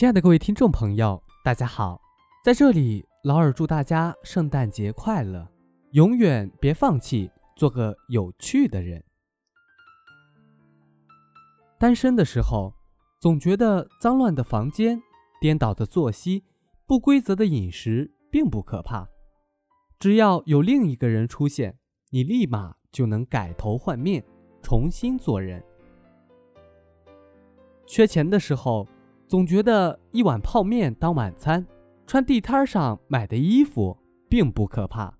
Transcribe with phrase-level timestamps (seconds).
[0.00, 2.00] 亲爱的各位听众朋友，大家好，
[2.42, 5.46] 在这里，劳尔祝大家圣诞节快乐，
[5.90, 9.04] 永远别放弃，做个有趣的人。
[11.78, 12.72] 单身的时候，
[13.20, 14.98] 总觉得脏乱的房间、
[15.38, 16.44] 颠倒的作息、
[16.86, 19.06] 不规则的饮食并不可怕，
[19.98, 21.76] 只要有另一个人出现，
[22.08, 24.24] 你立马就能改头换面，
[24.62, 25.62] 重新做人。
[27.86, 28.88] 缺钱的时候。
[29.30, 31.64] 总觉得一碗泡面当晚餐，
[32.04, 33.96] 穿地摊上买的衣服
[34.28, 35.14] 并不可怕。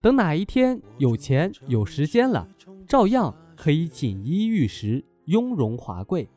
[0.00, 2.46] 等哪一天有钱有时间了，
[2.86, 6.30] 照样可以锦衣玉食、雍容华贵。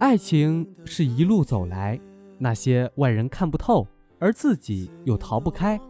[0.00, 2.00] 爱情是一路走来，
[2.36, 3.86] 那些外人看不透，
[4.18, 5.80] 而自己又逃不开，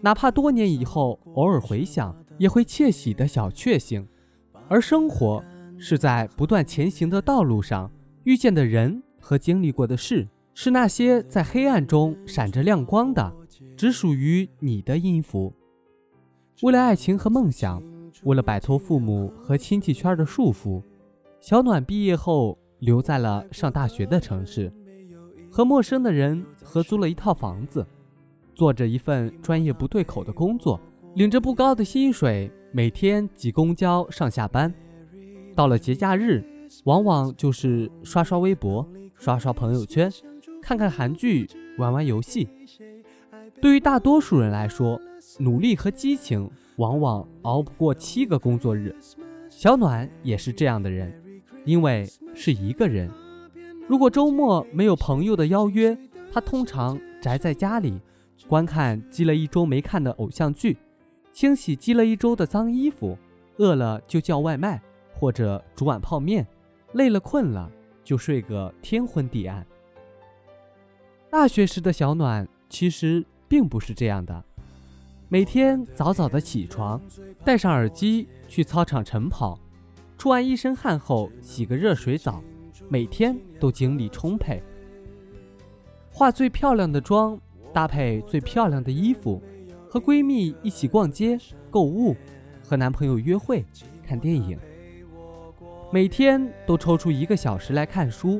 [0.00, 4.06] 哪怕多年以后偶尔回想，也会窃喜的小确幸。
[4.68, 5.42] 而生活
[5.76, 7.90] 是在不断前行的道路上。
[8.26, 13.32] 遇见的人和经历过的事，是那些在黑暗中闪着亮光的，
[13.76, 15.54] 只属于你的音符。
[16.62, 17.80] 为了爱情和梦想，
[18.24, 20.82] 为了摆脱父母和亲戚圈的束缚，
[21.40, 24.72] 小暖毕业后留在了上大学的城市，
[25.48, 27.86] 和陌生的人合租了一套房子，
[28.56, 30.80] 做着一份专业不对口的工作，
[31.14, 34.74] 领着不高的薪水，每天挤公交上下班。
[35.54, 36.44] 到了节假日。
[36.84, 40.10] 往往就是刷刷微博、刷刷朋友圈、
[40.62, 42.48] 看看韩剧、玩玩游戏。
[43.60, 45.00] 对于大多数人来说，
[45.38, 48.94] 努力和激情往往熬不过七个工作日。
[49.48, 51.12] 小暖也是这样的人，
[51.64, 53.10] 因为是一个人。
[53.88, 55.96] 如果周末没有朋友的邀约，
[56.32, 58.00] 他通常宅在家里，
[58.46, 60.76] 观看积了一周没看的偶像剧，
[61.32, 63.16] 清洗积了一周的脏衣服，
[63.56, 64.82] 饿了就叫外卖
[65.14, 66.46] 或者煮碗泡面。
[66.96, 67.70] 累了困了，
[68.02, 69.66] 就睡个天昏地暗。
[71.28, 74.42] 大学时的小暖其实并不是这样的，
[75.28, 76.98] 每天早早的起床，
[77.44, 79.60] 戴上耳机去操场晨跑，
[80.16, 82.42] 出完一身汗后洗个热水澡，
[82.88, 84.62] 每天都精力充沛，
[86.10, 87.38] 化最漂亮的妆，
[87.74, 89.42] 搭配最漂亮的衣服，
[89.86, 91.38] 和闺蜜一起逛街
[91.70, 92.16] 购物，
[92.64, 93.62] 和男朋友约会
[94.02, 94.58] 看电影。
[95.96, 98.38] 每天都抽出一个小时来看书，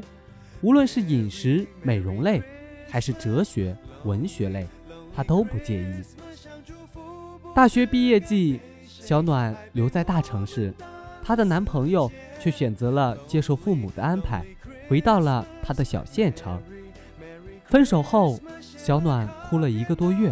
[0.61, 2.43] 无论是饮食、美容类，
[2.87, 3.75] 还是哲学、
[4.05, 4.67] 文学类，
[5.15, 6.03] 她都不介意。
[7.55, 10.71] 大学毕业季，小暖留在大城市，
[11.25, 14.45] 她的男朋友却选择了接受父母的安排，
[14.87, 16.61] 回到了她的小县城。
[17.65, 20.31] 分手后，小暖哭了一个多月，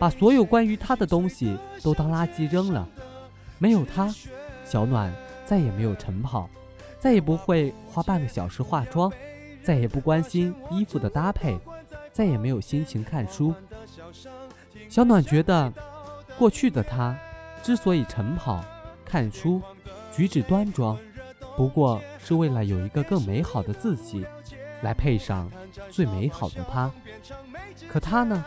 [0.00, 2.88] 把所有关于他的东西都当垃圾扔了。
[3.56, 4.12] 没有他，
[4.64, 5.14] 小暖。
[5.46, 6.50] 再也没有晨跑，
[6.98, 9.10] 再也不会花半个小时化妆，
[9.62, 11.58] 再也不关心衣服的搭配，
[12.12, 13.54] 再也没有心情看书。
[14.88, 15.72] 小暖觉得，
[16.36, 17.16] 过去的他
[17.62, 18.64] 之所以晨跑、
[19.04, 19.62] 看书、
[20.12, 20.98] 举止端庄，
[21.56, 24.26] 不过是为了有一个更美好的自己，
[24.82, 25.50] 来配上
[25.90, 26.90] 最美好的他。
[27.88, 28.44] 可他呢？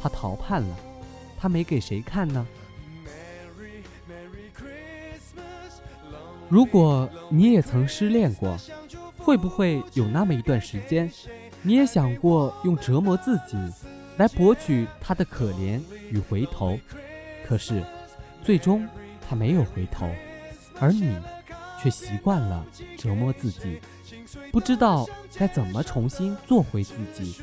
[0.00, 0.76] 他逃叛了，
[1.38, 2.46] 他没给谁看呢？
[6.52, 8.58] 如果你也曾失恋过，
[9.16, 11.10] 会不会有那么一段时间，
[11.62, 13.56] 你也想过用折磨自己
[14.18, 15.80] 来博取他的可怜
[16.10, 16.78] 与回头？
[17.48, 17.82] 可是，
[18.42, 18.86] 最终
[19.26, 20.06] 他没有回头，
[20.78, 21.16] 而你
[21.82, 22.62] 却习惯了
[22.98, 23.80] 折磨自己，
[24.52, 27.40] 不知道该怎么重新做回自己，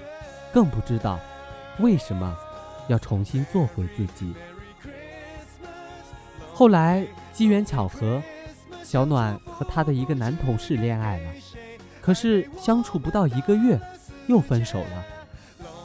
[0.54, 1.20] 更不知道
[1.80, 2.38] 为什么
[2.88, 4.36] 要重新做回自己。
[6.54, 7.04] 后来
[7.34, 8.22] 机缘巧合。
[8.90, 11.32] 小暖和他的一个男同事恋爱了，
[12.02, 13.80] 可是相处不到一个月，
[14.26, 15.06] 又分手了。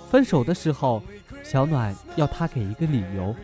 [0.09, 1.03] 分手的时候，
[1.43, 3.37] 小暖要他给一个理由。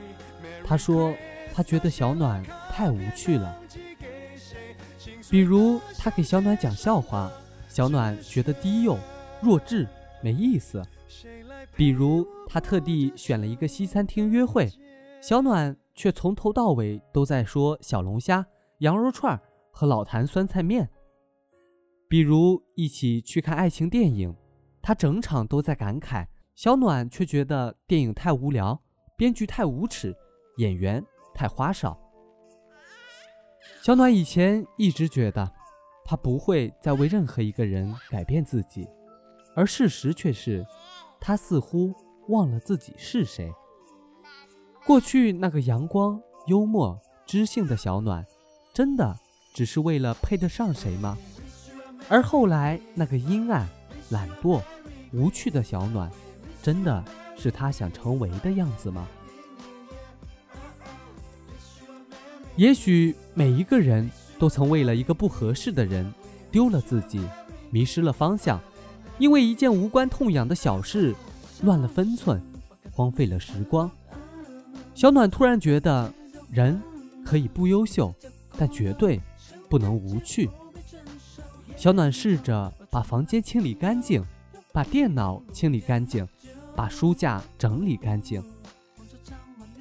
[0.64, 1.14] 他说
[1.52, 3.54] 他觉得小暖太无趣了，
[5.28, 7.30] 比如他给小暖讲笑话，
[7.68, 8.96] 小暖觉得低幼、
[9.42, 9.86] 弱智、
[10.22, 10.82] 没意思；
[11.76, 14.72] 比如他特地选了一个西餐厅约会，
[15.20, 18.46] 小暖却从头到尾都在说小龙虾、
[18.78, 19.38] 羊肉串。
[19.80, 20.86] 和老坛酸菜面，
[22.06, 24.36] 比如一起去看爱情电影，
[24.82, 28.78] 他整场都在感慨，小暖却觉得电影太无聊，
[29.16, 30.14] 编剧太无耻，
[30.58, 31.02] 演员
[31.34, 31.98] 太花哨。
[33.80, 35.50] 小暖以前一直觉得，
[36.04, 38.86] 他不会再为任何一个人改变自己，
[39.56, 40.62] 而事实却是，
[41.18, 41.94] 他似乎
[42.28, 43.50] 忘了自己是谁。
[44.84, 48.22] 过去那个阳光、幽默、知性的小暖，
[48.74, 49.18] 真的。
[49.52, 51.16] 只是为了配得上谁吗？
[52.08, 53.68] 而后来那个阴暗、
[54.10, 54.60] 懒惰、
[55.12, 56.10] 无趣的小暖，
[56.62, 57.04] 真的
[57.36, 59.06] 是他想成为的样子吗？
[62.56, 66.12] 也许每一个人都曾为了一个不合适的人，
[66.50, 67.20] 丢了自己，
[67.70, 68.60] 迷失了方向，
[69.18, 71.14] 因为一件无关痛痒的小事，
[71.62, 72.42] 乱了分寸，
[72.90, 73.90] 荒废了时光。
[74.94, 76.12] 小暖突然觉得，
[76.50, 76.80] 人
[77.24, 78.12] 可以不优秀，
[78.58, 79.18] 但绝对
[79.70, 80.50] 不能无趣。
[81.76, 84.22] 小暖试着把房间清理干净，
[84.72, 86.28] 把电脑清理干净，
[86.76, 88.44] 把书架整理干净。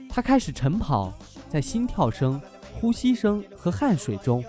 [0.08, 1.14] 他开始晨跑，
[1.50, 2.40] 在心跳声。
[2.80, 4.42] 呼吸声和汗水中，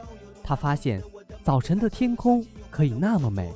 [0.45, 1.03] 他发现
[1.43, 3.53] 早晨的天空可以那么美。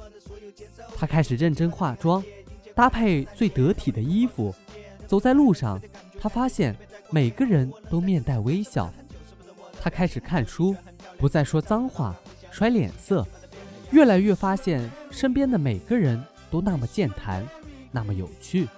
[0.97, 2.21] 他开始认真化妆，
[2.75, 4.53] 搭配最得体的衣服。
[5.07, 5.81] 走在路上，
[6.19, 6.75] 他发现
[7.13, 8.93] 每个人都面带微笑。
[9.81, 10.75] 他开始看书，
[11.19, 12.15] 不再说脏话、
[12.51, 13.27] 甩脸色，
[13.91, 17.47] 越来越发现身边的每个人都那么健谈，
[17.91, 18.69] 那么有趣。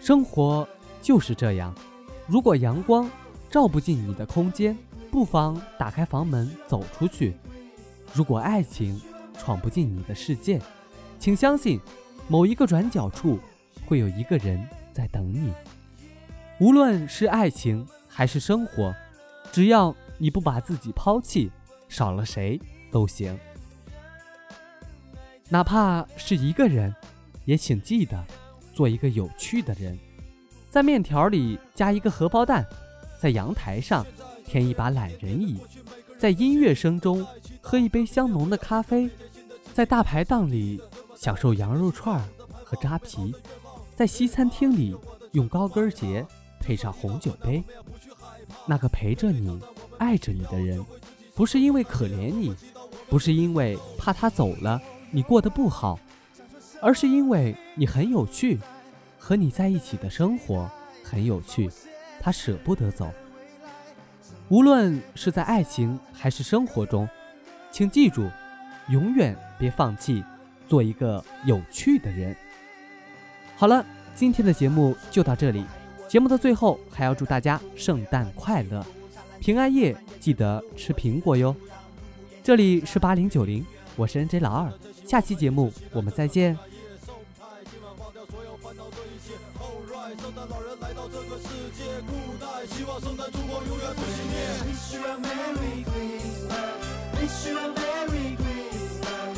[0.00, 0.68] 生活
[1.00, 1.74] 就是这样，
[2.26, 3.10] 如果阳光。
[3.50, 4.76] 照不进你的空间，
[5.12, 7.36] 不妨打开房门走出去。
[8.12, 9.00] 如果爱情
[9.38, 10.60] 闯不进你的世界，
[11.20, 11.78] 请相信，
[12.26, 13.38] 某一个转角处
[13.86, 14.60] 会有一个人
[14.92, 15.52] 在等你。
[16.58, 18.92] 无论是爱情还是生活，
[19.52, 21.50] 只要你不把自己抛弃，
[21.88, 23.38] 少了谁都行。
[25.48, 26.94] 哪怕是一个人，
[27.44, 28.24] 也请记得
[28.72, 29.98] 做一个有趣的人，
[30.70, 32.66] 在面条里加一个荷包蛋。
[33.20, 34.04] 在阳台上
[34.44, 35.58] 添一把懒人椅，
[36.18, 37.26] 在音乐声中
[37.62, 39.08] 喝一杯香浓的咖啡，
[39.72, 40.82] 在大排档里
[41.16, 42.22] 享受羊肉串
[42.64, 43.34] 和扎啤，
[43.94, 44.94] 在西餐厅里
[45.32, 46.26] 用高跟鞋
[46.60, 47.64] 配上红酒杯。
[48.66, 49.58] 那个陪着你、
[49.98, 50.84] 爱着你的人，
[51.34, 52.54] 不是因为可怜你，
[53.08, 54.80] 不是因为怕他走了
[55.10, 55.98] 你过得不好，
[56.80, 58.58] 而是因为你很有趣，
[59.18, 60.70] 和你在一起的生活
[61.02, 61.70] 很有趣。
[62.20, 63.12] 他舍不得走。
[64.48, 67.08] 无论是在爱情还是生活中，
[67.70, 68.30] 请记住，
[68.88, 70.24] 永远别放弃
[70.68, 72.34] 做一个有趣的人。
[73.56, 75.64] 好了，今天的节目就到这里。
[76.08, 78.84] 节目的最后，还要祝大家圣诞快乐，
[79.44, 81.54] 平安夜记得吃苹果哟。
[82.42, 83.62] 这里是八零九零，
[83.94, 84.72] 我是 NJ 老二，
[85.06, 86.58] 下期节目我们再见。
[90.16, 94.34] 圣诞老人来到这个世界，古代希望圣诞烛光永远不熄灭。
[94.64, 96.80] Wish you a Merry Christmas,
[97.20, 99.36] wish you a Merry Christmas,